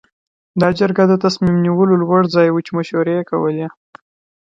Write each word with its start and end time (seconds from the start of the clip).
دا 0.61 0.69
جرګه 0.79 1.03
د 1.07 1.13
تصمیم 1.25 1.55
نیولو 1.65 1.93
لوړ 2.03 2.21
ځای 2.35 2.47
و 2.51 2.57
چې 2.65 2.71
مشورې 2.77 3.13
یې 3.17 3.23
کولې. 3.31 3.67